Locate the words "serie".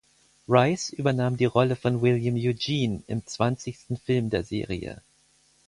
4.43-5.03